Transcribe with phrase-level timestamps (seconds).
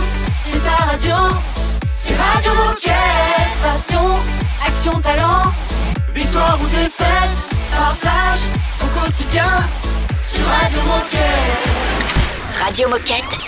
[0.00, 1.14] C'est ta radio.
[1.92, 2.92] C'est Radio Moquette.
[3.62, 4.14] Passion,
[4.66, 5.52] action, talent.
[6.14, 8.40] Victoire ou défaite, partage
[8.82, 9.46] au quotidien
[10.22, 12.64] sur Radio Moquette.
[12.64, 13.38] Radio Moquette.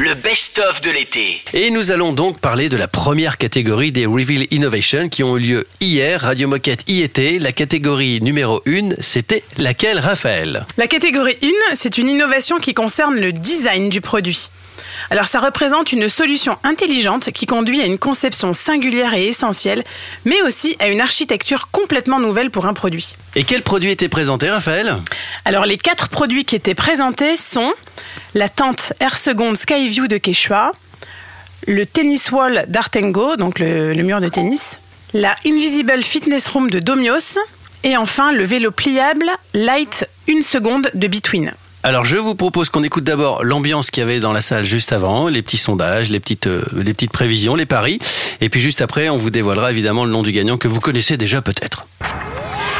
[0.00, 1.42] Le best-of de l'été.
[1.52, 5.40] Et nous allons donc parler de la première catégorie des Reveal Innovation qui ont eu
[5.40, 6.22] lieu hier.
[6.22, 7.38] Radio Moquette y était.
[7.38, 10.66] La catégorie numéro 1, c'était laquelle, Raphaël?
[10.78, 14.48] La catégorie 1, c'est une innovation qui concerne le design du produit.
[15.10, 19.84] Alors ça représente une solution intelligente qui conduit à une conception singulière et essentielle,
[20.24, 23.16] mais aussi à une architecture complètement nouvelle pour un produit.
[23.34, 24.96] Et quel produit était présenté, Raphaël?
[25.44, 27.72] Alors les quatre produits qui étaient présentés sont
[28.34, 30.72] la tente Air Second Skyview de Quechua,
[31.66, 34.80] le tennis wall d'Artengo, donc le, le mur de tennis,
[35.14, 37.38] la Invisible Fitness Room de Domios,
[37.84, 41.52] et enfin le vélo pliable Light 1 seconde de Between.
[41.84, 44.92] Alors je vous propose qu'on écoute d'abord l'ambiance qu'il y avait dans la salle juste
[44.92, 47.98] avant, les petits sondages, les petites, euh, les petites prévisions, les paris.
[48.40, 51.16] Et puis juste après, on vous dévoilera évidemment le nom du gagnant que vous connaissez
[51.16, 51.86] déjà peut-être.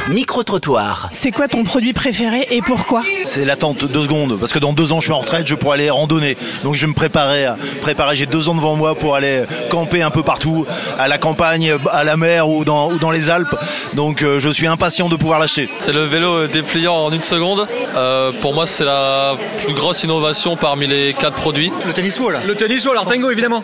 [0.08, 1.10] Micro-trottoir.
[1.12, 4.92] C'est quoi ton produit préféré et pourquoi C'est l'attente deux secondes parce que dans deux
[4.92, 6.36] ans je suis en retraite, je pourrais aller randonner.
[6.64, 8.16] Donc je vais me préparer, à préparer.
[8.16, 10.66] J'ai deux ans devant moi pour aller camper un peu partout,
[10.98, 13.54] à la campagne, à la mer ou dans, ou dans les Alpes.
[13.94, 15.68] Donc euh, je suis impatient de pouvoir l'acheter.
[15.78, 17.68] C'est le vélo dépliant en une seconde.
[17.94, 21.70] Euh, pour moi, c'est la plus grosse innovation parmi les quatre produits.
[21.86, 22.38] Le tennis wall.
[22.44, 23.62] Le tennis wall Artengo évidemment.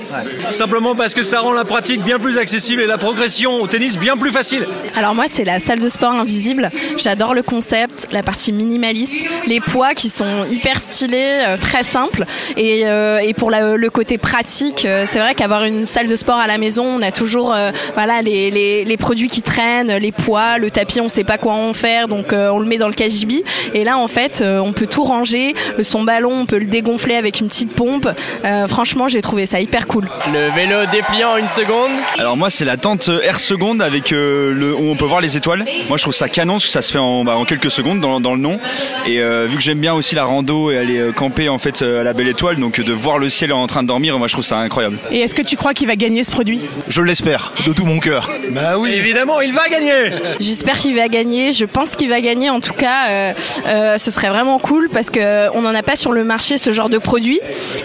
[0.51, 3.99] Simplement parce que ça rend la pratique bien plus accessible et la progression au tennis
[3.99, 4.67] bien plus facile.
[4.97, 6.71] Alors moi, c'est la salle de sport invisible.
[6.99, 9.15] J'adore le concept, la partie minimaliste,
[9.47, 12.25] les poids qui sont hyper stylés, euh, très simples.
[12.59, 16.17] Et, euh, et pour la- le côté pratique, euh, c'est vrai qu'avoir une salle de
[16.17, 19.97] sport à la maison, on a toujours euh, voilà les, les, les produits qui traînent,
[19.97, 22.77] les poids, le tapis, on sait pas quoi en faire, donc euh, on le met
[22.77, 23.43] dans le KGB.
[23.73, 25.55] Et là, en fait, euh, on peut tout ranger.
[25.83, 28.07] Son ballon, on peut le dégonfler avec une petite pompe.
[28.45, 30.09] Euh, franchement, j'ai trouvé ça hyper cool.
[30.33, 31.91] Le vélo dépliant en une seconde.
[32.19, 35.37] Alors moi c'est la tente Air seconde avec euh, le où on peut voir les
[35.37, 35.65] étoiles.
[35.89, 38.35] Moi je trouve ça canon ça se fait en, bah, en quelques secondes dans, dans
[38.35, 38.59] le nom.
[39.07, 41.83] Et euh, vu que j'aime bien aussi la rando et aller euh, camper en fait
[41.83, 44.27] euh, à la belle étoile, donc de voir le ciel en train de dormir, moi
[44.27, 44.99] je trouve ça incroyable.
[45.13, 46.61] Et est-ce que tu crois qu'il va gagner ce produit?
[46.89, 48.31] Je l'espère de tout mon cœur.
[48.51, 48.91] Bah oui.
[48.95, 50.11] Évidemment, il va gagner.
[50.41, 51.53] J'espère qu'il va gagner.
[51.53, 52.51] Je pense qu'il va gagner.
[52.51, 53.33] En tout cas, euh,
[53.67, 56.73] euh, ce serait vraiment cool parce que on n'en a pas sur le marché ce
[56.73, 57.41] genre de produit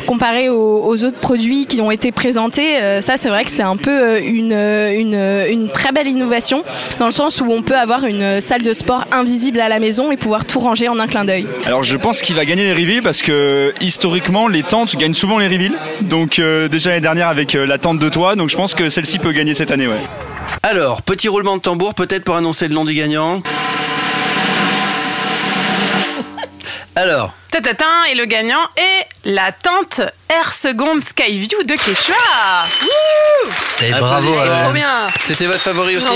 [0.07, 2.77] comparé aux, aux autres produits qui ont été présentés.
[2.81, 6.63] euh, ça, c'est vrai que c'est un peu une, une, une très belle innovation
[6.99, 10.11] dans le sens où on peut avoir une salle de sport invisible à la maison
[10.11, 11.45] et pouvoir tout ranger en un clin d'œil.
[11.65, 15.39] Alors je pense qu'il va gagner les reveals parce que historiquement les tentes gagnent souvent
[15.39, 15.77] les reveals.
[16.01, 18.89] Donc euh, déjà l'année dernière avec euh, la tente de toit, donc je pense que
[18.89, 20.01] celle-ci peut gagner cette année ouais.
[20.61, 23.41] Alors, petit roulement de tambour peut-être pour annoncer le nom du gagnant.
[26.95, 32.15] Alors, Tatatin et le gagnant est la tente Air Second Skyview de Quechua.
[33.79, 34.33] Et bravo.
[34.33, 35.05] C'est trop bien.
[35.23, 36.07] C'était votre favori aussi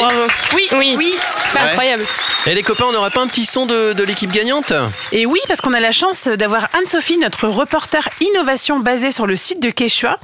[0.56, 1.16] oui, Oui, oui.
[1.54, 1.62] Ouais.
[1.62, 2.04] Incroyable.
[2.48, 4.74] Et les copains, on n'aura pas un petit son de, de l'équipe gagnante
[5.12, 9.36] Et oui, parce qu'on a la chance d'avoir Anne-Sophie, notre reporter innovation basée sur le
[9.36, 10.18] site de Quechua.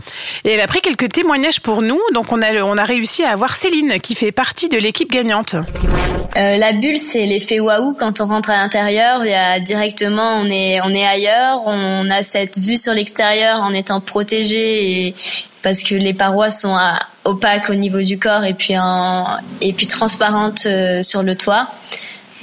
[0.46, 2.02] Et elle a pris quelques témoignages pour nous.
[2.16, 5.56] Donc on a, on a réussi à avoir Céline qui fait partie de l'équipe gagnante.
[6.36, 7.94] Euh, la bulle, c'est l'effet waouh.
[7.94, 11.62] Quand on rentre à l'intérieur, il y a directement, on est, on est ailleurs.
[11.66, 15.16] On a cette vue sur l'extérieur en étant protégé et
[15.62, 16.76] parce que les parois sont
[17.24, 18.76] opaques au niveau du corps et puis
[19.62, 21.70] et puis transparentes euh, sur le toit.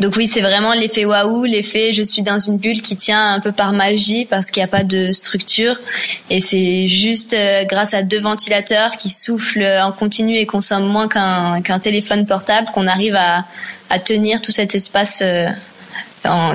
[0.00, 3.41] Donc oui, c'est vraiment l'effet waouh, l'effet je suis dans une bulle qui tient un
[3.41, 5.78] peu par magie parce qu'il n'y a pas de structure
[6.31, 11.06] et c'est juste euh, grâce à deux ventilateurs qui soufflent en continu et consomment moins
[11.06, 13.44] qu'un téléphone portable qu'on arrive à,
[13.91, 15.49] à tenir tout cet espace, euh,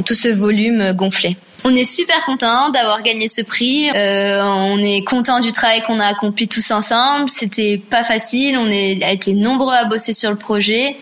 [0.03, 1.37] tout ce volume gonflé.
[1.67, 3.89] On est super content d'avoir gagné ce prix.
[3.89, 7.27] Euh, on est content du travail qu'on a accompli tous ensemble.
[7.27, 8.55] C'était pas facile.
[8.59, 10.95] On est, a été nombreux à bosser sur le projet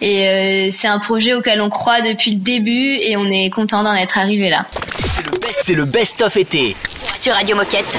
[0.00, 3.82] et euh, c'est un projet auquel on croit depuis le début et on est content
[3.82, 4.66] d'en être arrivé là.
[5.50, 6.76] C'est le best-of été.
[7.16, 7.98] Sur Radio Moquette.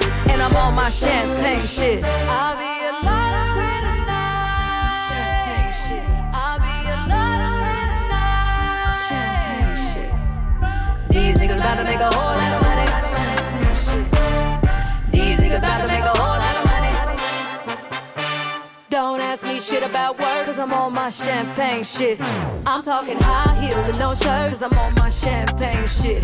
[0.29, 2.03] And I'm on my champagne shit.
[2.03, 5.45] I'll be a lottery tonight.
[5.45, 6.03] Champagne shit.
[6.33, 8.99] I'll be a lot of lottery tonight.
[9.09, 10.11] Champagne shit.
[11.09, 12.87] These niggas about to make a whole lot of money.
[13.15, 14.05] Champagne shit.
[15.13, 16.91] These niggas about to make a whole lot of money.
[18.89, 22.19] Don't ask me shit about work, cause I'm on my champagne shit.
[22.65, 26.23] I'm talking high heels and no shirt, cause I'm on my champagne shit.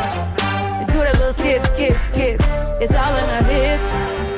[1.41, 2.39] Skip, skip, skip.
[2.81, 4.29] It's all in her hips.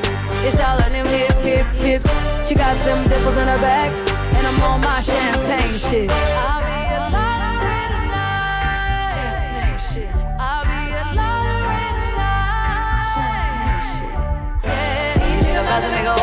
[0.47, 2.09] It's all in them hip, hip, hips.
[2.47, 3.91] She got them dimples in her back.
[4.35, 6.11] And I'm on my champagne shit.
[6.11, 9.19] I'll be a lottery tonight.
[9.19, 10.15] Champagne shit.
[10.39, 13.03] I'll be a lottery tonight.
[13.15, 14.15] Champagne shit.
[14.63, 16.22] Yeah, niggas about to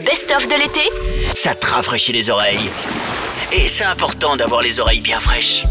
[0.00, 0.88] Best-of de l'été
[1.34, 2.70] Ça te rafraîchit les oreilles.
[3.52, 5.64] Et c'est important d'avoir les oreilles bien fraîches.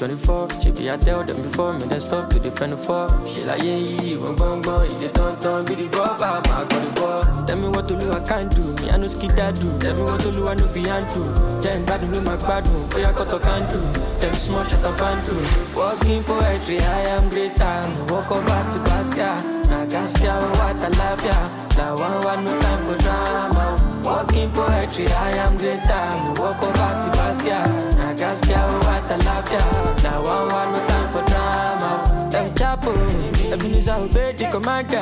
[0.00, 3.10] 24, she be I tell them before me, then stop to defend the fall.
[3.26, 6.64] She like, yeah, yeah, one bang bang, you the turn turn, be the rubber, my
[6.64, 7.22] god, the ball.
[7.44, 9.68] Tell me what to do, I can't do, me I no skid that do.
[9.78, 11.20] Tell me what to do, I no be to.
[11.60, 13.76] Then bad with my bad move, boy, I got to can do.
[14.24, 15.36] Them small shut up and do.
[15.76, 17.84] Walking poetry, I am greater.
[18.08, 19.36] Walk over to Gaskia,
[19.68, 21.36] na Gaskia, what I love ya.
[21.76, 23.89] Now one, one, no time for drama.
[24.02, 26.40] Walking poetry, I am greater.
[26.40, 27.96] Walk over to Basquiat.
[27.96, 30.02] Now Gaskia, what a lafia.
[30.02, 32.28] Now one one, no time for drama.
[32.30, 35.00] Them chapo, Ebenezer obey the commander.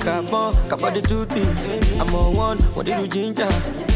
[0.00, 1.42] Capon, capo the duty.
[2.00, 3.93] I'm on one, what did you ginger?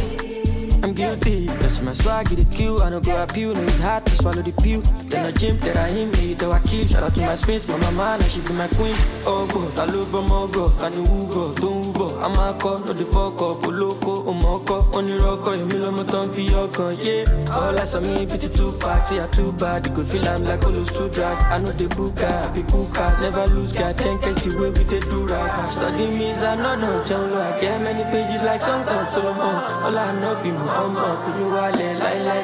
[0.83, 1.47] I'm guilty.
[1.61, 2.81] That's my swag, the queue.
[2.81, 3.55] I don't go you.
[3.55, 4.81] No, it's hard to swallow the pew.
[5.11, 6.87] Then I gym, then I hit me, though I kill.
[6.87, 8.95] Shout out to my space, my mama, now she be my queen.
[9.27, 12.23] Oh, go, Taluba Mogo, Kani Ugo, Tumbo.
[12.23, 17.57] I'm a call, no the fuck up, Oloko, Omoko, Only Rocko, Emilio Moton, Fiocon, yeah.
[17.57, 19.87] All I saw me, pity too party, I too bad.
[19.87, 21.43] You could feel I'm like Olos too drag.
[21.45, 24.85] I know the book, I be cooker, never lose, God, can't catch the way we
[24.85, 25.69] they do right.
[25.69, 29.55] Study me, I know, no, John I get many pages like songs of Solomon.
[29.85, 32.43] All I know be more, ọmọ torí wálé láíláí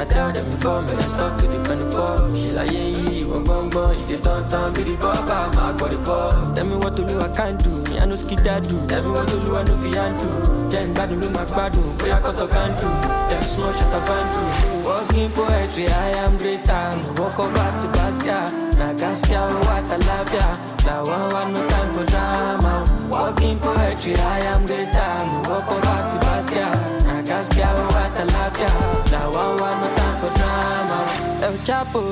[0.00, 3.90] i tell them before man i stop to the twenty four ṣèlàyé yìí ìwọ̀n gbọ̀ngbọ̀n
[4.14, 4.16] ìdè
[4.76, 6.32] you bíi bọ́ọ̀bà máa gbọ́ the fall.
[6.54, 8.76] tell me what to do, I can't do Me i no skip that do.
[8.88, 10.30] Tell me what to do, I no fi handle
[10.72, 12.88] jẹ́ ìgbádùn ló máa gbádùn bóyá kọ́tọ̀ can do
[13.30, 13.72] dem small
[14.32, 14.40] do.
[14.86, 16.84] Walking poetry i am greater.
[17.18, 17.68] Walk over
[19.28, 20.46] now Gaskia, what I love ya.
[20.86, 23.08] Now one, one, no time for drama.
[23.10, 25.50] Walking poetry, I am greater.
[25.50, 28.68] Walk over to Basquiat, now Gaskia, what I love ya.
[29.10, 30.98] Now one, one, no time for drama.
[31.42, 32.02] El Chapo,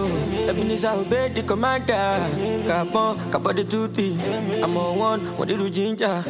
[0.49, 2.19] Ebenezer obey the commander.
[2.67, 4.19] Capon, capo the duty.
[4.63, 6.23] I'm on one, what did you ginger?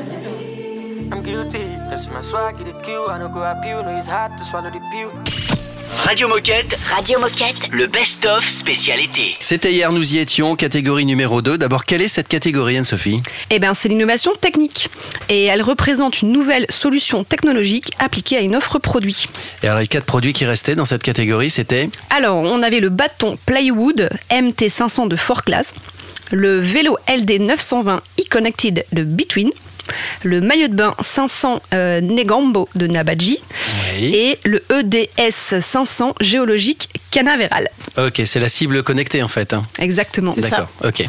[1.10, 3.06] I'm guilty, that's my swag, the queue.
[3.06, 5.57] I don't go up you, no, it's hard to swallow the pew.
[5.96, 6.76] Radio Moquette.
[6.94, 7.68] Radio Moquette.
[7.72, 9.36] Le best-of spécialité.
[9.40, 11.58] C'était hier, nous y étions, catégorie numéro 2.
[11.58, 13.22] D'abord, quelle est cette catégorie, Anne-Sophie?
[13.50, 14.90] Eh bien, c'est l'innovation technique.
[15.28, 19.26] Et elle représente une nouvelle solution technologique appliquée à une offre produit.
[19.62, 21.88] Et alors, les quatre produits qui restaient dans cette catégorie, c'était?
[22.10, 25.74] Alors, on avait le bâton Plywood MT500 de Fort Class,
[26.30, 29.50] le vélo LD 920 e-Connected de Between,
[30.22, 33.38] le maillot de bain 500 euh, Negambo de Nabaji
[34.00, 37.68] et le EDS 500 géologique canavéral.
[37.96, 39.52] Ok, c'est la cible connectée en fait.
[39.54, 39.64] hein.
[39.78, 40.34] Exactement.
[40.36, 41.00] D'accord, ok.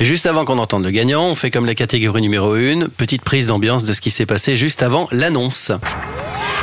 [0.00, 3.22] Et juste avant qu'on entende le gagnant, on fait comme la catégorie numéro 1, petite
[3.22, 5.72] prise d'ambiance de ce qui s'est passé juste avant l'annonce.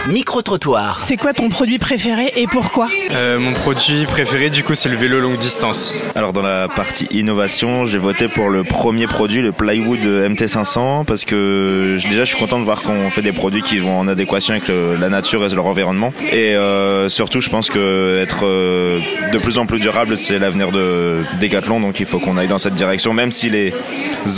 [0.07, 1.01] Micro-trottoir.
[1.03, 2.87] C'est quoi ton produit préféré et pourquoi?
[3.11, 6.05] Euh, mon produit préféré, du coup, c'est le vélo longue distance.
[6.13, 11.25] Alors dans la partie innovation, j'ai voté pour le premier produit, le Plywood MT500, parce
[11.25, 14.53] que déjà je suis content de voir qu'on fait des produits qui vont en adéquation
[14.53, 16.13] avec le- la nature et leur environnement.
[16.31, 18.84] Et euh, surtout, je pense que être euh,
[19.31, 22.57] de plus en plus durable, c'est l'avenir de Decathlon, donc il faut qu'on aille dans
[22.57, 23.73] cette direction, même si les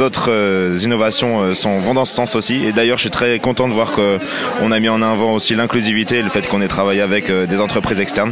[0.01, 2.66] autres euh, innovations euh, sont, vont dans ce sens aussi.
[2.66, 6.18] Et d'ailleurs, je suis très content de voir qu'on a mis en avant aussi l'inclusivité
[6.18, 8.32] et le fait qu'on ait travaillé avec euh, des entreprises externes.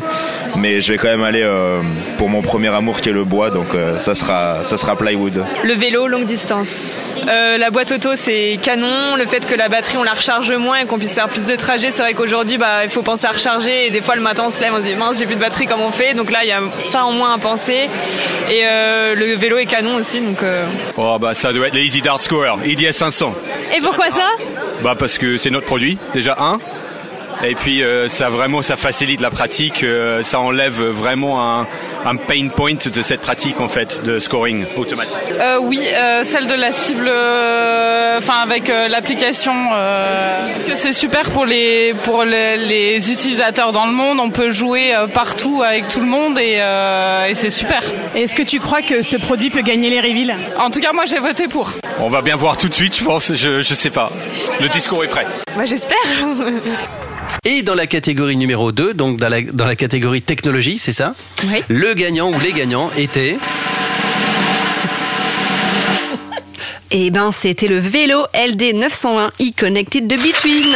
[0.57, 1.81] Mais je vais quand même aller euh,
[2.17, 5.43] pour mon premier amour qui est le bois, donc euh, ça sera ça sera Plywood.
[5.63, 6.97] Le vélo longue distance.
[7.27, 9.15] Euh, la boîte auto c'est canon.
[9.17, 11.55] Le fait que la batterie on la recharge moins et qu'on puisse faire plus de
[11.55, 14.43] trajets, c'est vrai qu'aujourd'hui bah, il faut penser à recharger et des fois le matin
[14.47, 16.04] on se lève on se dit mince j'ai plus de batterie comment on fait?
[16.13, 17.89] Donc là il y a ça en moins à penser.
[18.51, 20.43] Et euh, le vélo est canon aussi donc.
[20.43, 20.65] euh,
[20.97, 23.33] Oh bah ça doit être l'Easy Dart Score, IDS 500.
[23.75, 24.27] Et pourquoi ça?
[24.81, 26.59] Bah parce que c'est notre produit, déjà un.
[27.43, 31.67] Et puis euh, ça vraiment ça facilite la pratique, euh, ça enlève vraiment un,
[32.05, 35.13] un pain point de cette pratique en fait de scoring automatique.
[35.39, 40.93] Euh, oui, euh, celle de la cible, euh, enfin avec euh, l'application, euh, que c'est
[40.93, 44.19] super pour les pour les, les utilisateurs dans le monde.
[44.19, 47.83] On peut jouer euh, partout avec tout le monde et, euh, et c'est super.
[48.15, 50.35] Est-ce que tu crois que ce produit peut gagner les reveals?
[50.57, 51.71] En tout cas, moi j'ai voté pour.
[51.99, 54.11] On va bien voir tout de suite, je pense, je, je sais pas.
[54.61, 55.25] Le discours est prêt.
[55.55, 55.97] Bah j'espère.
[57.47, 61.13] Et dans la catégorie numéro 2, donc dans la, dans la catégorie technologie, c'est ça
[61.43, 61.63] Oui.
[61.67, 63.37] Le gagnant ou les gagnants étaient...
[66.91, 70.75] Et ben, c'était le vélo LD 920 e-Connected de Between.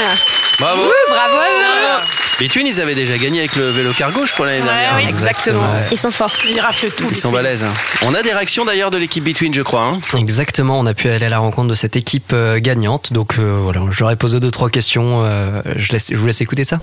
[0.60, 0.84] Bravo.
[1.10, 2.44] Bravo à eux.
[2.44, 4.94] Between, ils avaient déjà gagné avec le vélo cargo, je crois, l'année dernière.
[4.98, 5.62] oui, exactement.
[5.92, 6.32] Ils sont forts.
[6.50, 7.08] Ils raflent tout.
[7.10, 7.64] Ils sont balèzes.
[7.64, 7.74] hein.
[8.04, 9.84] On a des réactions d'ailleurs de l'équipe Between, je crois.
[9.84, 10.18] hein.
[10.18, 13.12] Exactement, on a pu aller à la rencontre de cette équipe euh, gagnante.
[13.14, 15.24] Donc euh, voilà, je leur ai posé deux trois questions.
[15.26, 16.80] euh, je, laisse, je vous laisse écouter ça.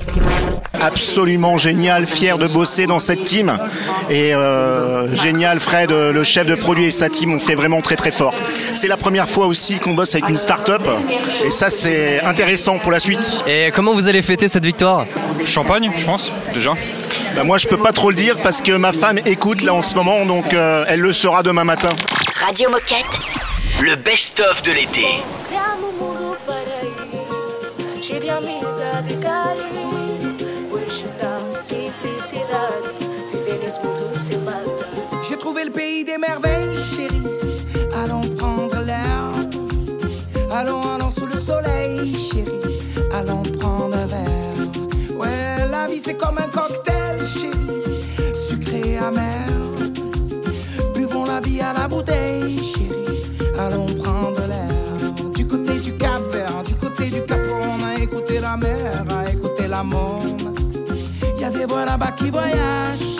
[0.80, 3.56] absolument génial, fier de bosser dans cette team.
[4.10, 7.96] Et euh, génial, Fred, le chef de produit et sa team ont fait vraiment très
[7.96, 8.34] très fort.
[8.74, 10.82] C'est la première fois aussi qu'on bosse avec une start-up.
[11.44, 13.32] Et ça, c'est intéressant pour la suite.
[13.46, 15.06] Et comment vous allez fêter cette victoire?
[15.46, 16.74] Champagne, je pense, déjà.
[17.34, 19.82] Bah, moi, je peux pas trop le dire parce que ma femme écoute là en
[19.82, 21.90] ce moment, donc euh, elle le saura demain matin.
[22.44, 23.06] Radio Moquette.
[23.80, 25.06] Le best-of de l'été.
[28.28, 29.86] Amizade e carinho.
[31.52, 32.94] Simplicidade,
[33.32, 34.96] viver nesse mundo sem maldade.
[35.28, 36.55] J'ai trouvé le pays des merveilles,
[61.76, 63.15] Guarabaqui, Goiás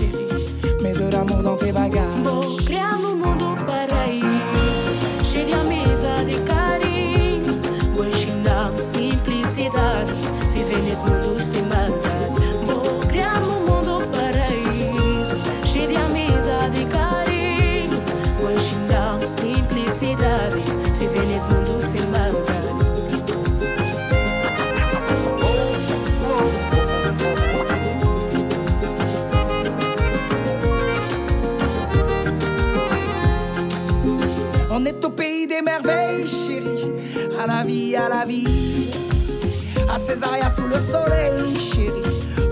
[40.78, 42.02] soleil, chérie.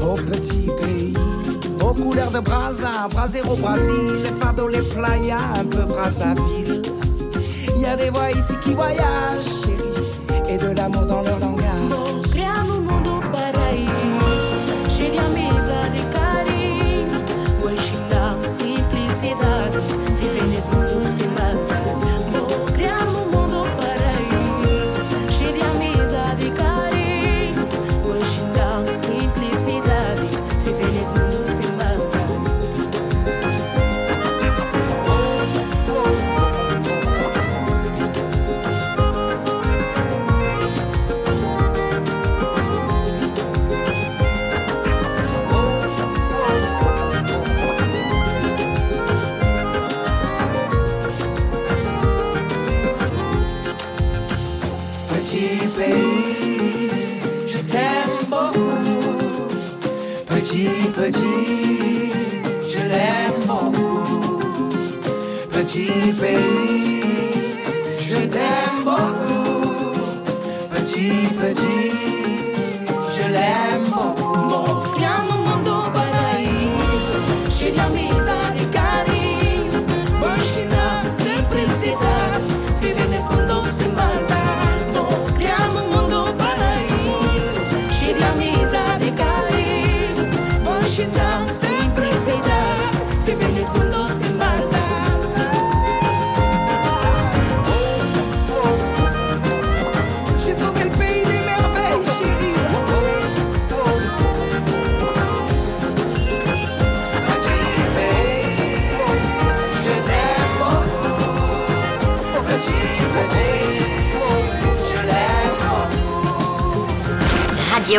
[0.00, 1.14] Au petit pays,
[1.80, 6.82] aux couleurs de Brasa, Brasero, Brasil, les fardeaux, les playas, un peu Brazzaville.
[7.76, 11.53] Y a des voix ici qui voyagent, chérie, et de l'amour dans leur langue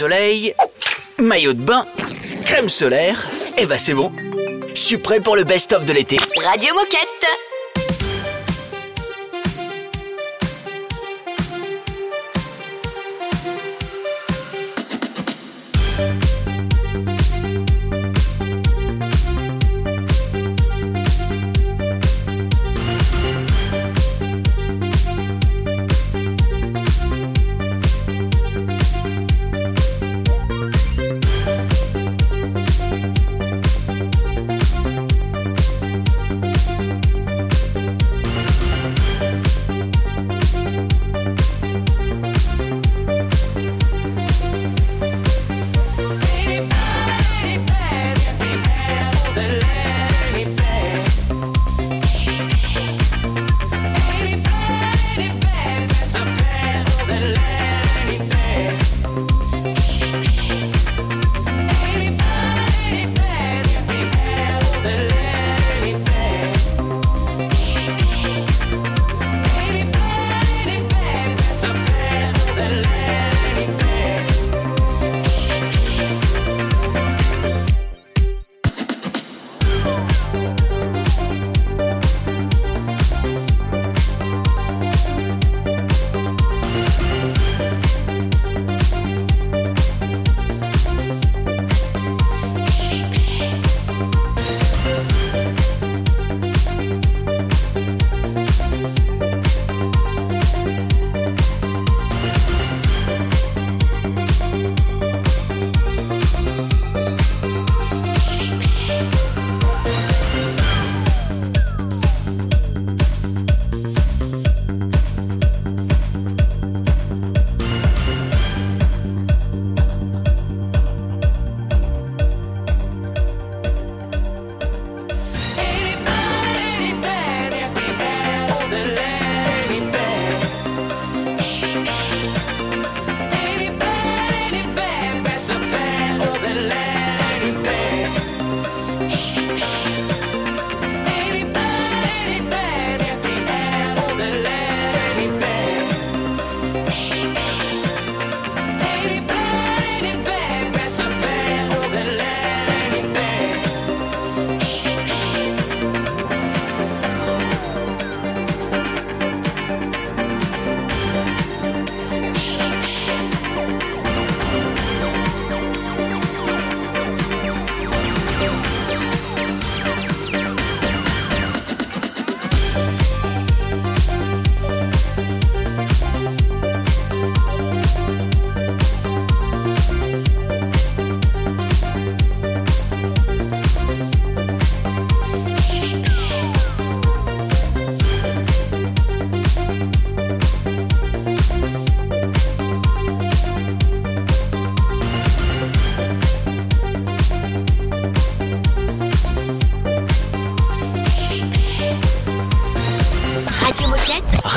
[0.00, 0.54] Soleil,
[1.18, 1.84] maillot de bain,
[2.46, 4.10] crème solaire, et bah c'est bon.
[4.74, 6.16] Je suis prêt pour le best-of de l'été.
[6.42, 7.49] Radio Moquette.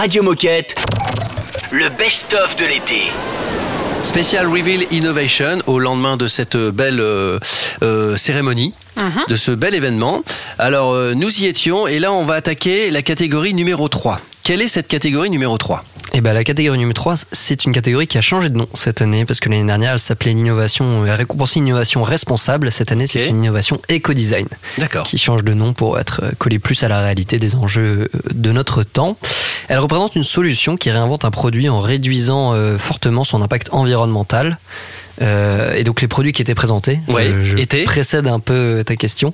[0.03, 0.75] Radio Moquette,
[1.71, 3.03] le best-of de l'été.
[4.01, 7.39] Spécial Reveal Innovation au lendemain de cette belle euh,
[7.83, 9.21] euh, cérémonie, Mhm.
[9.29, 10.21] de ce bel événement.
[10.59, 14.19] Alors, euh, nous y étions et là, on va attaquer la catégorie numéro 3.
[14.43, 18.07] Quelle est cette catégorie numéro 3 Et ben la catégorie numéro 3, c'est une catégorie
[18.07, 21.13] qui a changé de nom cette année parce que l'année dernière, elle s'appelait l'innovation, elle
[21.13, 22.69] récompensait une innovation responsable.
[22.73, 24.47] Cette année, c'est une innovation éco-design.
[24.79, 25.03] D'accord.
[25.05, 28.83] Qui change de nom pour être collée plus à la réalité des enjeux de notre
[28.83, 29.17] temps.
[29.67, 34.58] Elle représente une solution qui réinvente un produit en réduisant euh, fortement son impact environnemental.
[35.21, 38.84] Euh, et donc les produits qui étaient présentés, Ouais, euh, je étaient précède un peu
[38.86, 39.32] ta question.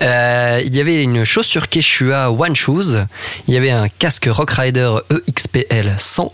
[0.00, 3.04] Euh, il y avait une chaussure Quechua One Shoes,
[3.46, 4.90] il y avait un casque Rock Rider
[5.28, 6.32] EXPL 100,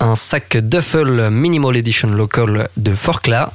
[0.00, 3.48] un sac Duffel Minimal Edition Local de Forclaz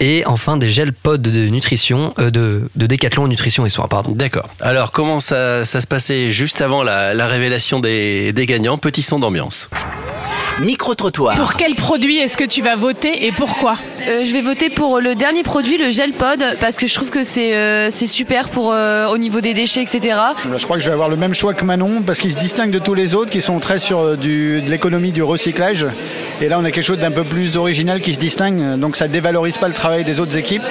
[0.00, 4.12] et enfin des gels pods de nutrition, euh, de, de Decathlon Nutrition et Soins, pardon.
[4.12, 4.48] D'accord.
[4.60, 8.78] Alors, comment ça, ça se passait juste avant la, la révélation des, des gagnants?
[8.78, 9.68] Petit son d'ambiance.
[10.60, 11.36] Micro-trottoir.
[11.36, 13.76] Pour quel produit est-ce que tu vas voter et pourquoi?
[14.02, 17.10] Euh, je vais voter pour le dernier produit, le gel pod, parce que je trouve
[17.10, 20.16] que c'est euh, c'est super pour euh, au niveau des déchets, etc.
[20.56, 22.70] Je crois que je vais avoir le même choix que Manon parce qu'il se distingue
[22.70, 25.84] de tous les autres qui sont très sur euh, du, de l'économie du recyclage.
[26.40, 28.78] Et là, on a quelque chose d'un peu plus original qui se distingue.
[28.78, 30.62] Donc, ça dévalorise pas le travail des autres équipes.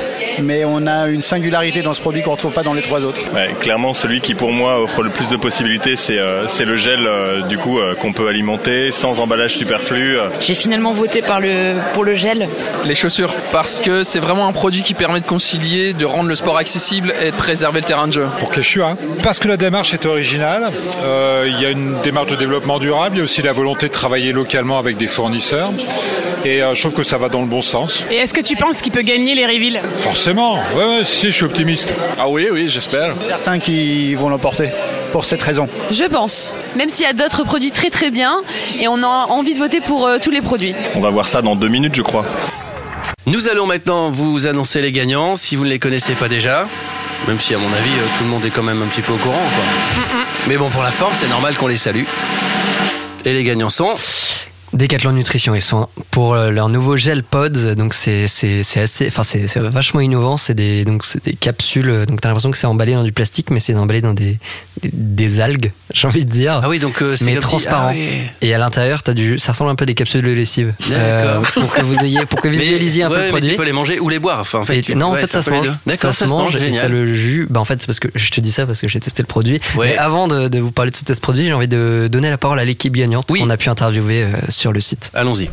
[0.41, 3.21] mais on a une singularité dans ce produit qu'on retrouve pas dans les trois autres.
[3.33, 6.75] Ouais, clairement, celui qui pour moi offre le plus de possibilités, c'est euh, c'est le
[6.75, 10.17] gel euh, du coup euh, qu'on peut alimenter sans emballage superflu.
[10.39, 12.47] J'ai finalement voté par le, pour le gel.
[12.85, 16.35] Les chaussures, parce que c'est vraiment un produit qui permet de concilier, de rendre le
[16.35, 18.27] sport accessible et de préserver le terrain de jeu.
[18.39, 20.71] Pour Quechua, parce que la démarche est originale,
[21.03, 23.87] euh, il y a une démarche de développement durable, il y a aussi la volonté
[23.87, 25.71] de travailler localement avec des fournisseurs,
[26.45, 28.05] et euh, je trouve que ça va dans le bon sens.
[28.09, 31.35] Et est-ce que tu penses qu'il peut gagner les reveals Forcément, ouais, ouais, si, je
[31.35, 31.93] suis optimiste.
[32.17, 33.15] Ah oui, oui, j'espère.
[33.27, 34.69] Certains qui vont l'emporter
[35.11, 35.67] pour cette raison.
[35.91, 36.55] Je pense.
[36.75, 38.41] Même s'il y a d'autres produits très très bien
[38.79, 40.75] et on a envie de voter pour euh, tous les produits.
[40.95, 42.25] On va voir ça dans deux minutes, je crois.
[43.25, 46.67] Nous allons maintenant vous annoncer les gagnants si vous ne les connaissez pas déjà.
[47.27, 49.11] Même si, à mon avis, euh, tout le monde est quand même un petit peu
[49.11, 49.35] au courant.
[49.35, 50.19] Quoi.
[50.47, 52.05] Mais bon, pour la forme, c'est normal qu'on les salue.
[53.25, 53.95] Et les gagnants sont.
[54.79, 57.75] Décathlon Nutrition et Soins pour euh, leur nouveau gel pods.
[57.75, 58.61] Donc c'est assez,
[59.07, 60.37] enfin c'est c'est vachement innovant.
[60.37, 61.89] C'est des donc c'est des capsules.
[61.89, 64.37] euh, Donc t'as l'impression que c'est emballé dans du plastique, mais c'est emballé dans des
[64.81, 65.71] des, des algues.
[65.93, 66.61] J'ai envie de dire.
[66.63, 67.87] Ah oui, donc euh, c'est mais comme si- transparent.
[67.89, 68.09] ah oui.
[68.41, 70.73] Et à l'intérieur, t'as du, ça ressemble un peu à des capsules de lessive.
[70.91, 73.31] Euh, pour que vous ayez, pour que vous Mais- visualisiez un peu ouais, le mais
[73.31, 73.49] produit.
[73.51, 74.39] tu peux les manger ou les boire.
[74.39, 75.69] Enfin, en fait, Et tu- non, en ouais, fait, ça se mange.
[75.97, 76.55] ça, se mange.
[76.55, 77.47] et t'as le jus.
[77.49, 79.27] Bah, en fait, c'est parce que je te dis ça parce que j'ai testé le
[79.27, 79.59] produit.
[79.77, 82.37] Mais avant de, de vous parler de ce test produit, j'ai envie de donner la
[82.37, 84.37] parole à l'équipe gagnante qu'on a pu interviewer euh,
[84.69, 85.09] sur le site.
[85.15, 85.49] Allons-y.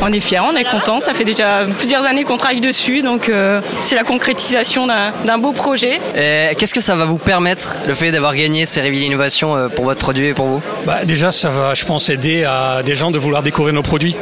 [0.00, 1.00] On est fiers, on est content.
[1.00, 5.52] Ça fait déjà plusieurs années qu'on travaille dessus, donc euh, c'est la concrétisation d'un beau
[5.52, 5.98] projet.
[6.14, 9.84] Qu'est-ce que ça va vous permettre, le fait d'avoir gagné ces Reveal Innovation euh, pour
[9.84, 10.62] votre produit et pour vous?
[10.86, 14.14] Bah, déjà, ça va, je pense, aider à des gens de vouloir découvrir nos produits,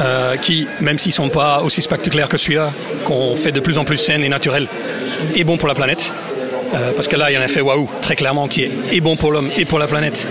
[0.00, 2.70] euh, qui, même s'ils sont pas aussi spectaculaires que celui-là,
[3.04, 4.66] qu'on fait de plus en plus sain et naturel,
[5.36, 6.12] et bon pour la planète.
[6.74, 9.00] Euh, parce que là, il y a un effet waouh, très clairement, qui est et
[9.00, 10.26] bon pour l'homme et pour la planète.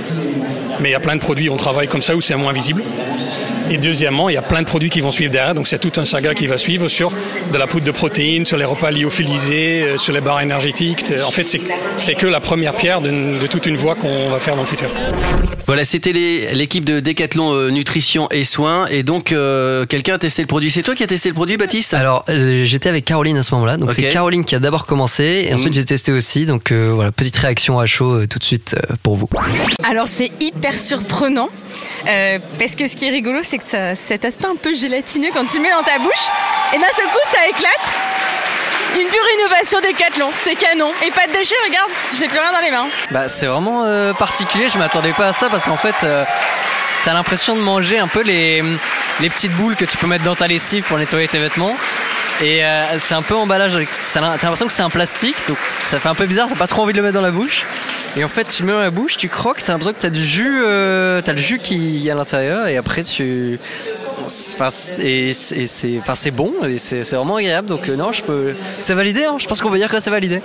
[0.80, 2.84] Mais il y a plein de produits, on travaille comme ça où c'est moins visible.
[3.72, 5.54] Et deuxièmement, il y a plein de produits qui vont suivre derrière.
[5.56, 7.12] Donc c'est tout un saga qui va suivre sur
[7.52, 11.06] de la poudre de protéines, sur les repas lyophilisés, euh, sur les barres énergétiques.
[11.26, 11.62] En fait, c'est-
[12.16, 14.90] que la première pierre de toute une voie qu'on va faire dans le futur.
[15.66, 18.86] Voilà, c'était l'équipe de Décathlon euh, Nutrition et Soins.
[18.88, 20.70] Et donc, euh, quelqu'un a testé le produit.
[20.70, 21.94] C'est toi qui as testé le produit, Baptiste?
[21.94, 23.78] Alors, euh, j'étais avec Caroline à ce moment-là.
[23.78, 25.74] Donc, c'est Caroline qui a d'abord commencé et ensuite Mhm.
[25.76, 26.46] j'ai testé aussi.
[26.46, 29.30] Donc, euh, voilà, petite réaction à chaud euh, tout de suite euh, pour vous.
[29.90, 31.50] Alors c'est hyper surprenant
[32.08, 35.30] euh, parce que ce qui est rigolo c'est que ça, cet aspect un peu gélatineux
[35.34, 36.28] quand tu mets dans ta bouche
[36.74, 37.94] et d'un seul coup ça éclate.
[38.96, 40.92] Une pure innovation Décathlon, c'est canon.
[41.04, 42.86] Et pas de déchets, regarde, j'ai plus rien dans les mains.
[43.10, 44.70] Bah, c'est vraiment euh, particulier.
[44.70, 46.24] Je m'attendais pas à ça parce qu'en fait, euh,
[47.04, 48.62] t'as l'impression de manger un peu les
[49.20, 51.76] petites boules que tu peux mettre dans ta lessive pour nettoyer tes vêtements.
[52.42, 53.78] Et euh, c'est un peu emballage
[54.14, 56.48] T'as l'impression que c'est un plastique, donc ça fait un peu bizarre.
[56.50, 57.66] T'as pas trop envie de le mettre dans la bouche.
[58.16, 60.10] Et en fait, tu le mets dans la bouche, tu croques, t'as l'impression que t'as
[60.10, 63.60] du jus, euh, t'as le jus qui est à l'intérieur, et après tu.
[64.28, 67.68] C'est- Enfin, c'est bon et c'est c'est vraiment agréable.
[67.68, 68.54] Donc euh, non, je peux.
[68.80, 69.26] C'est validé.
[69.26, 70.42] Hein, je pense qu'on peut dire que c'est validé.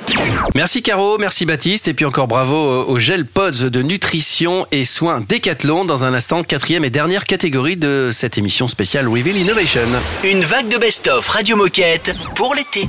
[0.54, 5.20] Merci Caro, merci Baptiste, et puis encore bravo au gel Pods de nutrition et soins
[5.26, 5.84] Décathlon.
[5.84, 9.80] Dans un instant, quatrième et dernière catégorie de cette émission spéciale Reveal Innovation.
[10.24, 12.88] Une vague de best-of Radio Moquette pour l'été.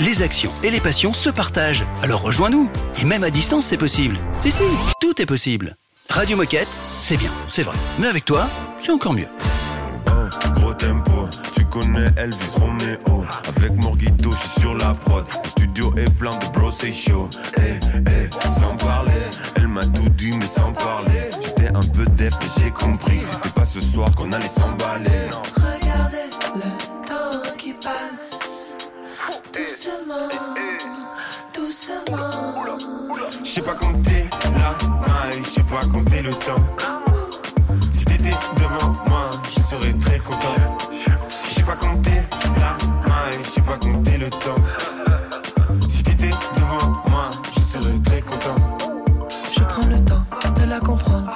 [0.00, 1.84] Les actions et les passions se partagent.
[2.02, 2.68] Alors rejoins-nous.
[3.00, 4.16] Et même à distance, c'est possible.
[4.40, 4.62] Si, si,
[5.00, 5.76] tout est possible.
[6.10, 6.68] Radio Moquette,
[7.00, 7.76] c'est bien, c'est vrai.
[8.00, 9.28] Mais avec toi, c'est encore mieux.
[10.54, 13.24] Gros tempo, tu connais Elvis Romeo
[13.56, 17.28] Avec Morgito, je suis sur la prod Le studio est plein de bros, c'est chaud
[17.58, 19.12] Eh, eh, sans parler
[19.56, 23.26] Elle m'a tout dit mais sans parler J'étais un peu def et j'ai compris que
[23.26, 25.10] C'était pas ce soir qu'on allait s'emballer
[25.56, 28.33] Regardez le temps qui passe
[29.54, 30.28] doucement,
[31.54, 32.30] doucement.
[33.44, 36.64] Je sais pas compter la maille, je sais pas compter le temps.
[37.92, 40.76] Si t'étais devant moi, je serais très content.
[41.48, 42.20] Je sais pas compter
[42.56, 42.76] la
[43.08, 45.13] maille, je sais pas compter le temps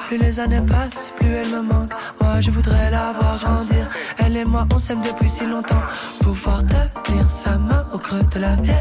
[0.08, 1.92] Plus les années passent, plus elle me manque.
[2.18, 3.90] Moi, je voudrais la voir grandir.
[4.16, 5.82] Elle et moi, on s'aime depuis si longtemps.
[6.22, 6.62] Pouvoir
[7.04, 8.74] tenir sa main au creux de la mienne.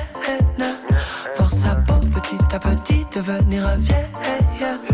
[1.37, 4.86] Voir sa peau petit à petit devenir vieille.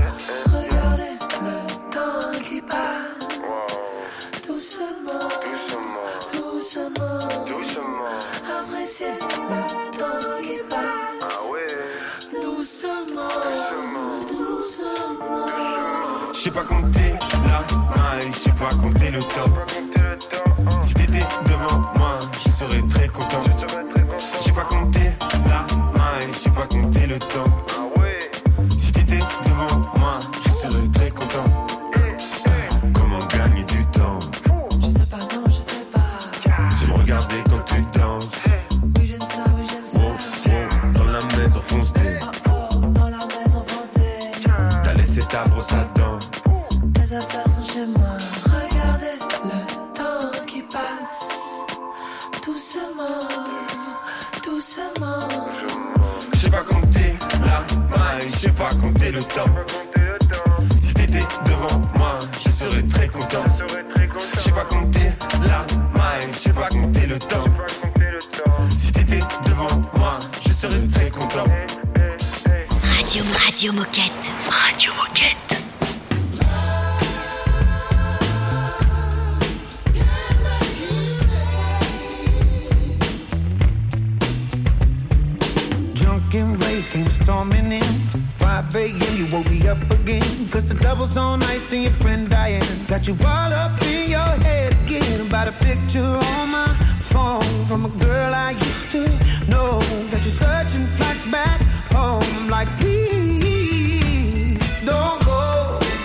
[16.44, 17.14] Sais pas compter
[17.46, 17.64] la
[17.96, 19.93] maille, je sais pas compter le temps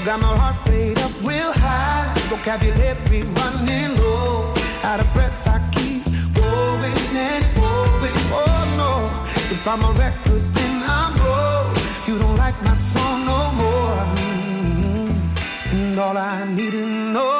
[0.09, 2.09] Got my heart rate up real high.
[2.31, 4.55] Vocabulary running low.
[4.83, 6.03] Out of breath, I keep
[6.33, 8.17] going and going.
[8.33, 8.93] Oh no.
[9.53, 12.09] If I'm a record, then I'm broke.
[12.09, 14.01] You don't like my song no more.
[14.17, 15.13] Mm.
[15.73, 17.38] And all I need to know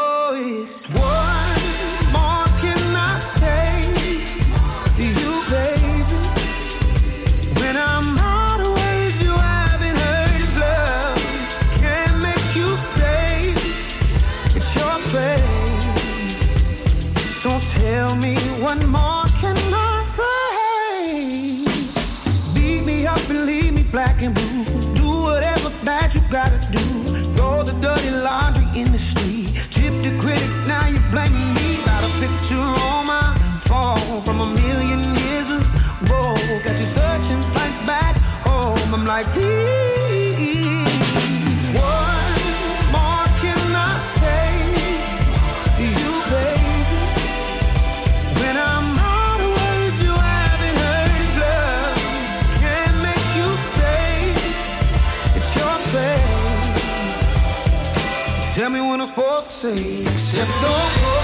[59.59, 60.07] see.
[60.17, 61.15] Sip, don't go.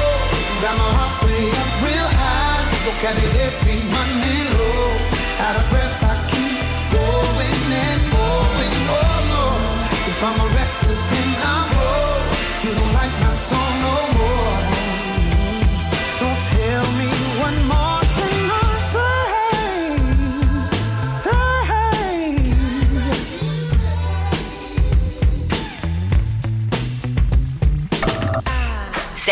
[0.63, 2.63] Got my heart way up real high.
[2.85, 4.44] Look at it, every beat.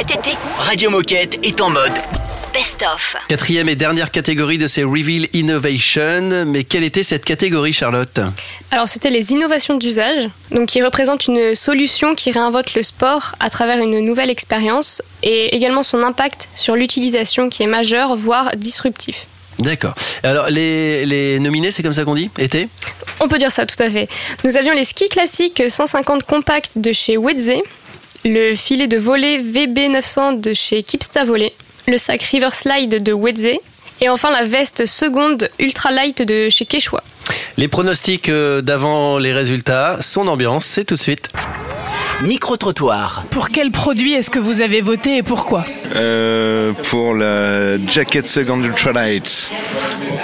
[0.02, 1.92] Cet été, Radio Moquette est en mode
[2.52, 3.14] best-of.
[3.28, 6.44] Quatrième et dernière catégorie de ces Reveal Innovation.
[6.44, 8.18] Mais quelle était cette catégorie, Charlotte?
[8.72, 13.48] Alors, c'était les innovations d'usage, donc qui représentent une solution qui réinvente le sport à
[13.48, 19.28] travers une nouvelle expérience et également son impact sur l'utilisation qui est majeur, voire disruptif.
[19.60, 19.94] D'accord.
[20.24, 22.28] Alors, les, les nominés, c'est comme ça qu'on dit?
[22.38, 22.68] Été
[23.20, 24.08] On peut dire ça, tout à fait.
[24.42, 27.52] Nous avions les skis classiques 150 compacts de chez Wedze,
[28.24, 31.52] le filet de volet VB900 de chez Kipsta Volley,
[31.88, 33.58] le sac River Slide de Wedze,
[34.00, 37.02] et enfin la veste seconde Ultra Light de chez Quechua.
[37.56, 41.28] Les pronostics euh, d'avant les résultats, son ambiance, c'est tout de suite.
[42.20, 43.24] Micro-trottoir.
[43.30, 45.64] Pour quel produit est-ce que vous avez voté et pourquoi
[45.96, 49.52] Euh, pour la Jacket Second Ultralight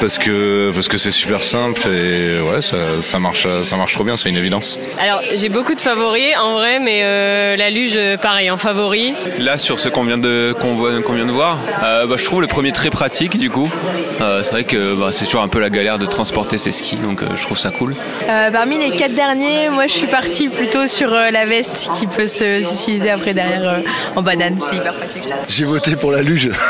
[0.00, 4.04] parce que parce que c'est super simple et ouais ça, ça marche ça marche trop
[4.04, 4.78] bien c'est une évidence.
[5.00, 9.14] Alors, j'ai beaucoup de favoris en vrai, mais euh, la luge, euh, pareil, en favori.
[9.40, 12.24] Là, sur ce qu'on vient de qu'on voit- qu'on vient de voir, euh, bah, je
[12.24, 13.68] trouve le premier très pratique du coup.
[14.20, 16.96] Euh, c'est vrai que bah, c'est toujours un peu la galère de transporter ses skis,
[16.96, 17.92] donc euh, je trouve ça cool.
[18.28, 22.06] Euh, parmi les quatre derniers, moi je suis partie plutôt sur euh, la veste qui
[22.06, 23.80] peut se- s'utiliser après derrière euh,
[24.16, 24.58] en banane.
[24.60, 25.22] C'est hyper pratique.
[25.48, 26.50] J'ai voté pour la luge.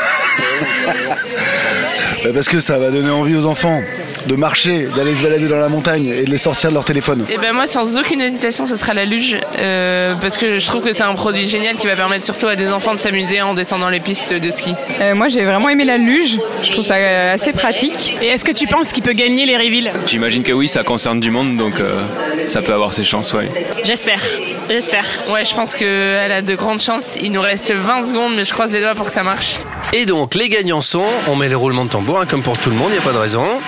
[2.25, 3.83] Bah, Parce que ça va donner envie aux enfants
[4.27, 7.25] de marcher, d'aller se balader dans la montagne et de les sortir de leur téléphone.
[7.31, 10.83] Eh ben moi, sans aucune hésitation, ce sera la luge, euh, parce que je trouve
[10.83, 13.55] que c'est un produit génial qui va permettre surtout à des enfants de s'amuser en
[13.55, 14.75] descendant les pistes de ski.
[15.01, 16.39] Euh, moi, j'ai vraiment aimé la luge.
[16.63, 18.17] Je trouve ça euh, assez pratique.
[18.21, 21.21] Et est-ce que tu penses qu'il peut gagner les reveals J'imagine que oui, ça concerne
[21.21, 22.01] du monde, donc euh,
[22.49, 23.49] ça peut avoir ses chances, ouais.
[23.85, 24.21] J'espère,
[24.69, 25.05] j'espère.
[25.33, 27.17] Ouais, je pense qu'elle a de grandes chances.
[27.23, 29.59] Il nous reste 20 secondes, mais je croise les doigts pour que ça marche.
[29.93, 32.71] Et donc, les gagnants sont, on met les roulements de tambour, hein, comme pour tout
[32.71, 33.61] le monde, il n'y a pas de raison.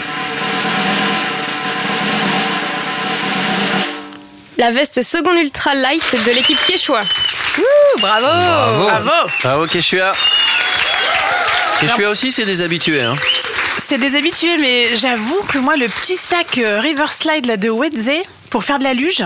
[4.57, 7.03] La veste seconde Ultra Light de l'équipe Quechua.
[7.59, 10.13] Ouh, bravo Bravo Bravo, Keshua
[11.81, 13.03] Keshua aussi, c'est des habitués.
[13.03, 13.17] Hein.
[13.79, 17.71] C'est des habitués, mais j'avoue que moi, le petit sac euh, River Slide là, de
[17.71, 18.11] Wedze
[18.51, 19.25] pour faire de la luge,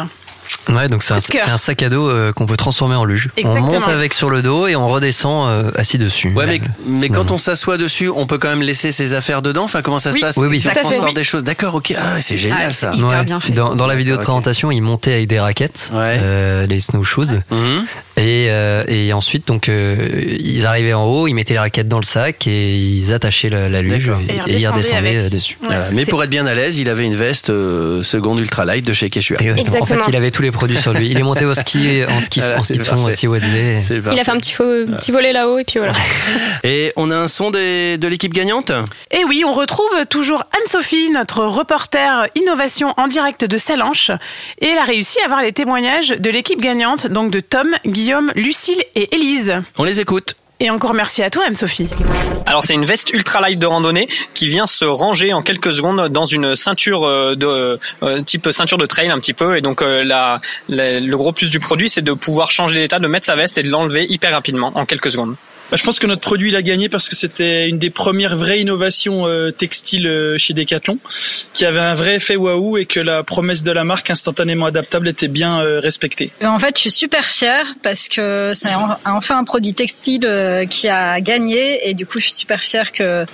[0.68, 3.28] Ouais, donc c'est un, sac à dos euh, qu'on peut transformer en luge.
[3.36, 3.68] Exactement.
[3.68, 6.32] On monte avec sur le dos et on redescend euh, assis dessus.
[6.34, 9.64] Ouais, mais, mais quand on s'assoit dessus, on peut quand même laisser ses affaires dedans.
[9.64, 10.36] Enfin, comment ça se passe?
[10.36, 10.62] Oui, oui.
[10.64, 10.80] À fait.
[10.80, 11.14] transporte Oui.
[11.14, 11.44] des choses.
[11.44, 11.94] D'accord, ok.
[11.96, 12.92] Ah, ouais, c'est génial ça.
[12.94, 13.24] Ouais.
[13.54, 17.84] Dans, dans la vidéo de présentation, ils montaient avec des raquettes, euh, les snowshoes, Mhm.
[18.16, 21.98] et, euh, et ensuite donc euh, ils arrivaient en haut, ils mettaient les raquettes dans
[21.98, 24.10] le sac et ils attachaient la, la luge
[24.46, 25.58] et, ils redescendaient dessus.
[25.62, 25.86] Voilà.
[25.92, 28.92] Mais pour être bien à l'aise, il avait une veste euh, seconde ultra light de
[28.92, 29.36] chez Keshua.
[29.80, 31.08] En fait, il avait tous les produits sur lui.
[31.10, 33.78] Il est monté au ski, en ski, Voilà, en ski de fond aussi, Wadley.
[34.12, 35.92] Il a fait un petit, faux- petit volet là-haut et puis voilà.
[36.64, 38.72] Et on a un son des- de l'équipe gagnante?
[39.10, 44.10] Et oui, on retrouve toujours Anne-Sophie, notre reporter innovation en direct de Salanches.
[44.60, 48.32] Et elle a réussi à avoir les témoignages de l'équipe gagnante, donc de Tom, Guillaume,
[48.34, 49.62] Lucille et Élise.
[49.78, 50.36] On les écoute.
[50.60, 51.88] Et encore merci à toi, Anne-Sophie.
[52.46, 56.08] Alors c'est une veste ultra light de randonnée qui vient se ranger en quelques secondes
[56.08, 59.82] dans une ceinture euh, de euh, type ceinture de trail un petit peu et donc
[59.82, 60.04] euh,
[60.68, 63.62] le gros plus du produit c'est de pouvoir changer d'état, de mettre sa veste et
[63.62, 65.36] de l'enlever hyper rapidement en quelques secondes.
[65.74, 68.36] Bah, je pense que notre produit il a gagné parce que c'était une des premières
[68.36, 71.00] vraies innovations euh, textiles euh, chez Decathlon,
[71.52, 75.08] qui avait un vrai effet waouh et que la promesse de la marque instantanément adaptable
[75.08, 76.30] était bien euh, respectée.
[76.44, 80.64] En fait, je suis super fière parce que c'est en- enfin un produit textile euh,
[80.64, 83.24] qui a gagné et du coup, je suis super fière que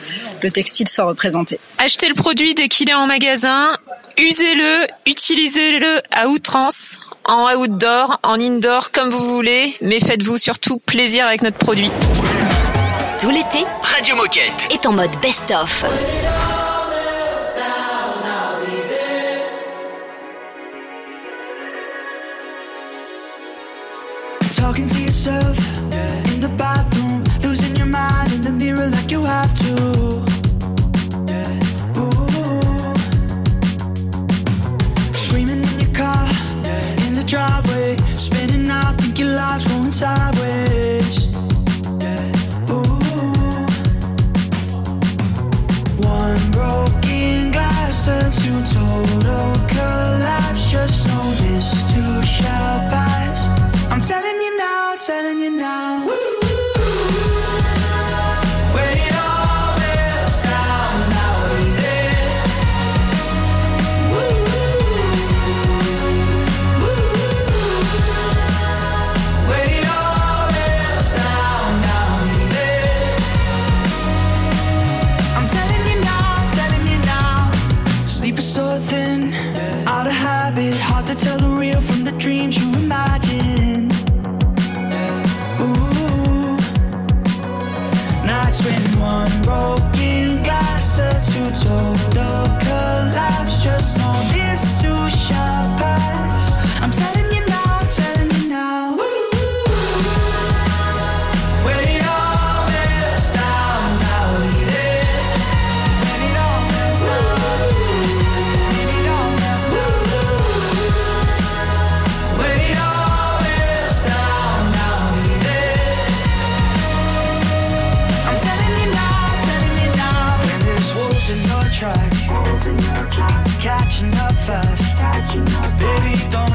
[0.43, 1.61] le textile soit représenté.
[1.77, 3.77] Achetez le produit dès qu'il est en magasin,
[4.17, 11.27] usez-le, utilisez-le à outrance, en outdoor, en indoor, comme vous voulez, mais faites-vous surtout plaisir
[11.27, 11.91] avec notre produit.
[13.21, 15.85] Tout l'été, Radio Moquette est en mode best-of.
[24.57, 25.59] Talking to yourself
[26.35, 30.30] in the bathroom, losing your mind in the mirror like you have to.
[39.41, 41.17] Life's going sideways.
[42.71, 43.01] Ooh.
[46.19, 50.71] One broken glass turns to total collapse.
[50.71, 53.49] Just know this too shall pass.
[53.91, 56.07] I'm telling you now, telling you now.
[56.07, 56.30] When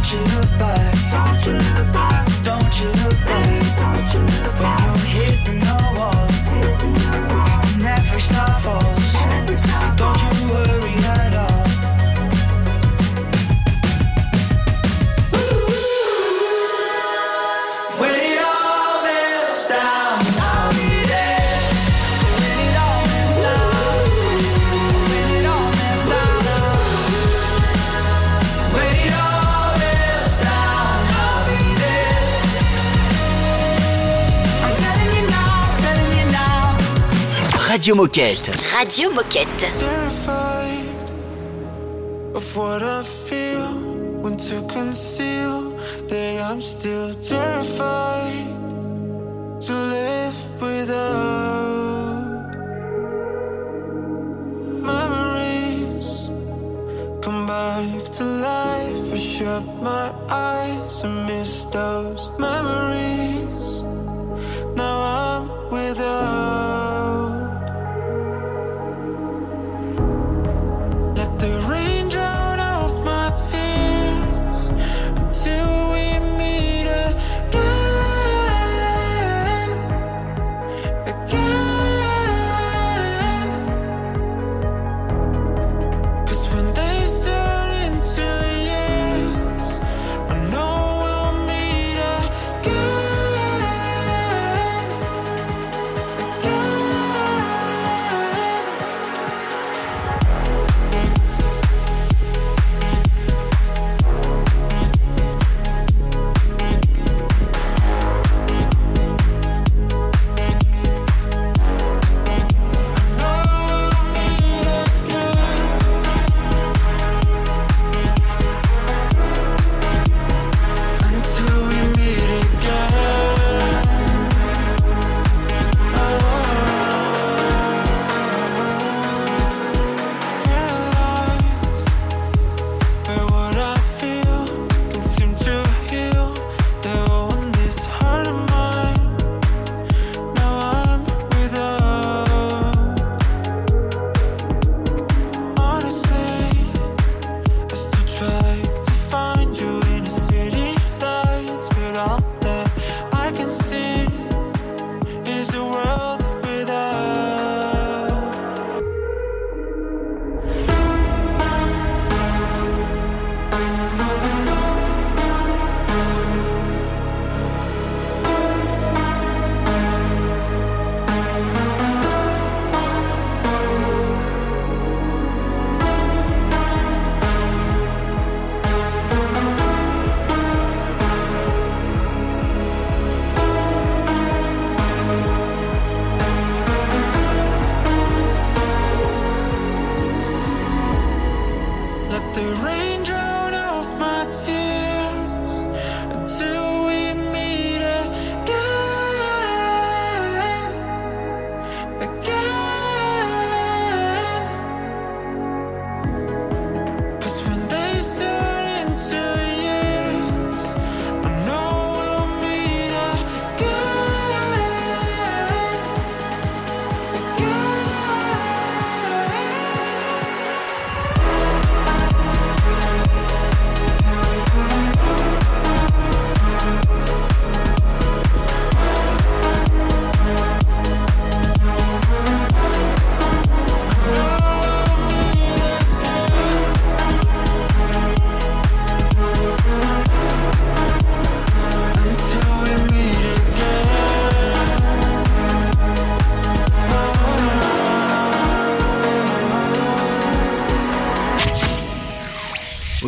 [0.05, 0.84] watching her by.
[37.95, 38.51] Radio Moquette.
[38.73, 39.71] Radio Moquette.
[42.35, 43.71] Of what I feel
[44.21, 45.71] when to conceal
[46.09, 48.51] that I'm still terrified
[49.61, 52.51] to live without
[54.91, 56.27] memories
[57.21, 59.13] come back to life.
[59.13, 62.84] I shut my eyes and miss those memories.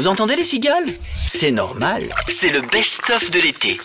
[0.07, 0.85] Vous entendez les cigales?
[1.27, 3.77] C'est normal, c'est le best-of de l'été.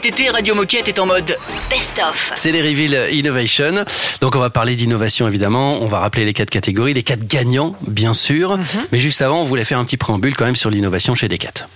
[0.00, 1.36] Cet été, Radio Moquette est en mode
[1.68, 2.30] best-of.
[2.36, 3.84] C'est les Reveal Innovation.
[4.20, 5.82] Donc on va parler d'innovation évidemment.
[5.82, 8.60] On va rappeler les quatre catégories, les quatre gagnants bien sûr.
[8.92, 11.66] Mais juste avant, on voulait faire un petit préambule quand même sur l'innovation chez Decat.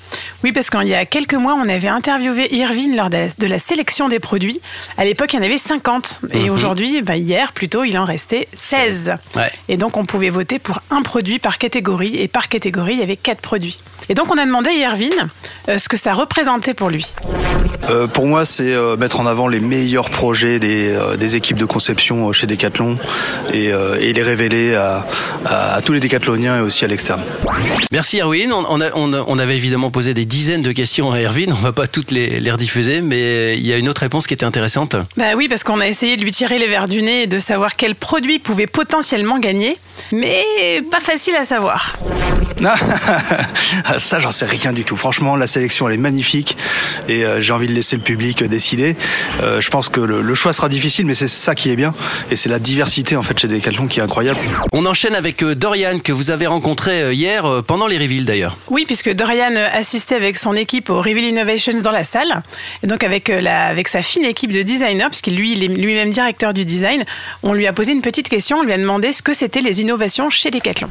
[0.44, 3.46] Oui, parce qu'il y a quelques mois, on avait interviewé Irvine lors de la, de
[3.48, 4.60] la sélection des produits.
[4.98, 6.20] À l'époque, il y en avait 50.
[6.32, 6.50] Et Mhm.
[6.50, 9.16] aujourd'hui, bah, hier plutôt, il en restait 16.
[9.34, 9.50] Ouais.
[9.68, 12.20] Et donc, on pouvait voter pour un produit par catégorie.
[12.20, 13.80] Et par catégorie, il y avait quatre produits.
[14.08, 15.28] Et donc, on a demandé à Irvine
[15.68, 17.06] euh, ce que ça représentait pour lui.
[17.88, 21.58] Euh, pour moi, c'est euh, mettre en avant les meilleurs projets des, euh, des équipes
[21.58, 22.98] de conception euh, chez Decathlon
[23.52, 25.06] et, euh, et les révéler à,
[25.44, 27.22] à- à tous les décathloniens et aussi à l'externe.
[27.90, 28.52] Merci Erwin.
[28.52, 31.52] On, on a- on a- on avait évidemment posé des dizaines de questions à Erwin.
[31.52, 34.34] On va pas toutes les, les rediffuser, mais il y a une autre réponse qui
[34.34, 34.96] était intéressante.
[35.16, 37.38] Bah oui, parce qu'on a essayé de lui tirer les verres du nez et de
[37.38, 39.76] savoir quel produit pouvait potentiellement gagner.
[40.12, 41.96] Mais pas facile à savoir.
[42.64, 42.76] Ah,
[43.98, 44.96] Ça, j'en sais rien du tout.
[44.96, 46.56] Franchement, la sélection, elle est magnifique
[47.08, 48.96] et euh, j'ai envie de laisser le public décider.
[49.42, 51.94] Euh, je pense que le, le choix sera difficile, mais c'est ça qui est bien
[52.30, 54.38] et c'est la diversité en fait chez Decathlon qui est incroyable.
[54.72, 58.24] On enchaîne avec euh, Dorian que vous avez rencontré euh, hier euh, pendant les reveals
[58.24, 58.56] d'ailleurs.
[58.68, 62.42] Oui, puisque Dorian euh, assistait avec son équipe au Reveal Innovations dans la salle.
[62.82, 66.54] Et donc, avec, euh, la, avec sa fine équipe de designers, puisqu'il lui, lui-même directeur
[66.54, 67.04] du design,
[67.42, 68.58] on lui a posé une petite question.
[68.58, 70.88] On lui a demandé ce que c'était les innovations chez Decathlon.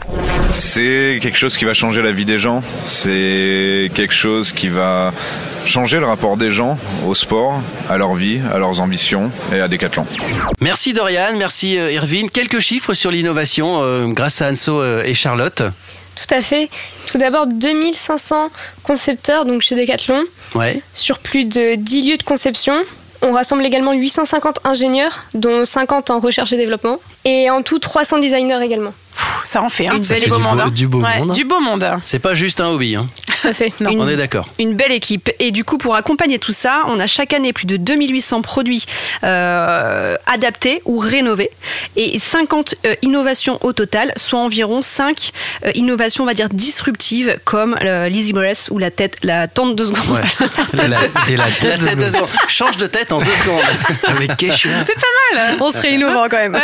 [0.53, 2.61] C'est quelque chose qui va changer la vie des gens.
[2.85, 5.13] C'est quelque chose qui va
[5.65, 6.77] changer le rapport des gens
[7.07, 10.05] au sport, à leur vie, à leurs ambitions et à Decathlon.
[10.59, 12.29] Merci Dorian, merci euh, Erwin.
[12.29, 15.63] Quelques chiffres sur l'innovation euh, grâce à Anso euh, et Charlotte.
[16.15, 16.69] Tout à fait.
[17.07, 18.49] Tout d'abord, 2500
[18.83, 20.23] concepteurs donc chez Decathlon
[20.55, 20.81] Ouais.
[20.93, 22.73] sur plus de 10 lieux de conception.
[23.23, 28.17] On rassemble également 850 ingénieurs, dont 50 en recherche et développement, et en tout 300
[28.19, 28.93] designers également.
[29.43, 29.93] Ça en fait, hein.
[29.95, 30.55] Une Ça belle fait du équipe.
[30.63, 31.33] beau- du beau Ouais, monde.
[31.33, 31.85] Du beau monde.
[32.03, 32.95] C'est pas juste un hobby.
[32.95, 33.07] Hein.
[33.85, 34.47] On est d'accord.
[34.59, 35.31] Une belle équipe.
[35.39, 38.85] Et du coup, pour accompagner tout ça, on a chaque année plus de 2800 produits
[39.23, 41.49] euh, adaptés ou rénovés
[41.95, 45.31] et 50 euh, innovations au total, soit environ 5
[45.65, 49.85] euh, innovations, on va dire, disruptives comme l'Easy Breath ou la tête, la tente de
[49.85, 50.19] secondes.
[50.73, 50.85] La,
[51.29, 52.29] et la tête, de seconde.
[52.47, 53.61] Change de tête en deux secondes.
[54.37, 54.69] Kesha.
[54.85, 55.55] C'est pas mal.
[55.59, 56.59] On serait innovant quand même.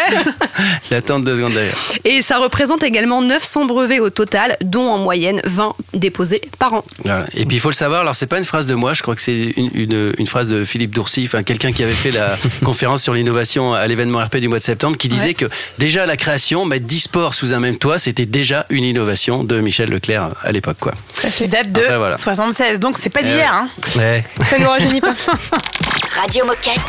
[0.91, 1.75] L'attente deux secondes d'ailleurs.
[2.05, 6.83] Et ça représente également 900 brevets au total, dont en moyenne 20 déposés par an.
[7.03, 7.25] Voilà.
[7.35, 9.15] Et puis il faut le savoir, alors c'est pas une phrase de moi, je crois
[9.15, 12.37] que c'est une, une, une phrase de Philippe Dourcy, enfin quelqu'un qui avait fait la
[12.65, 15.33] conférence sur l'innovation à l'événement RP du mois de septembre, qui disait Ouais.
[15.33, 15.45] que
[15.77, 19.59] déjà la création, mettre 10 sports sous un même toit, c'était déjà une innovation de
[19.59, 20.77] Michel Leclerc à l'époque.
[20.79, 20.93] quoi.
[21.37, 22.17] Qui date de Après, voilà.
[22.17, 23.35] 76, donc c'est pas Eh d'hier.
[23.37, 23.43] ouais.
[23.43, 23.69] Hein.
[23.99, 24.23] Ouais.
[24.49, 25.13] Ça nous rajeunit pas.
[26.21, 26.79] Radio Moquette.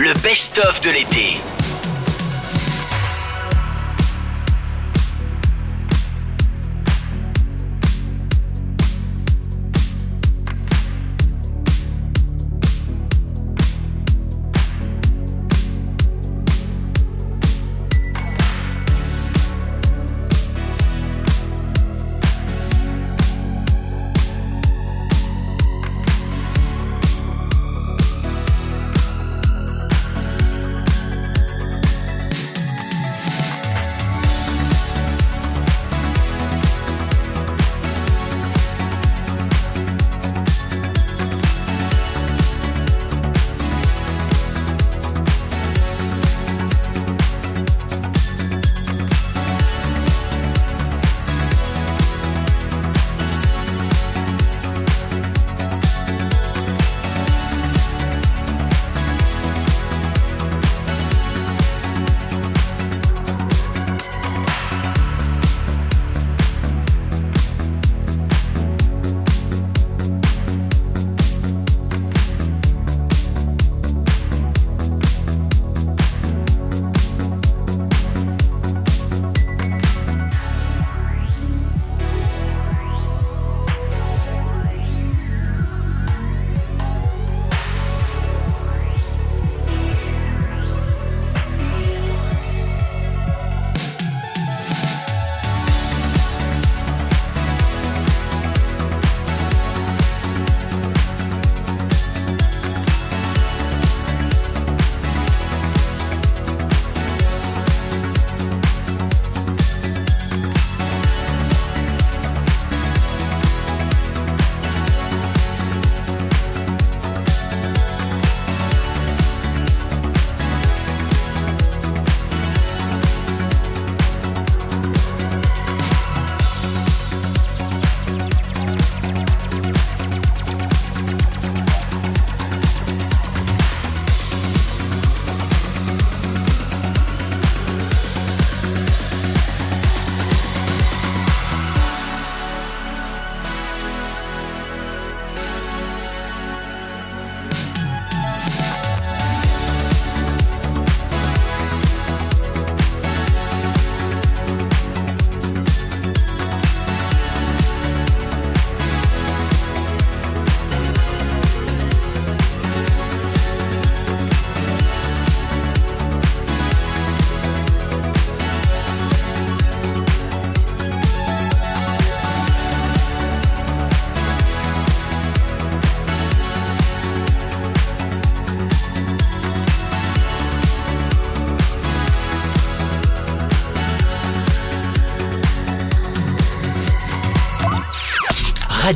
[0.00, 1.36] Le best-of de l'été.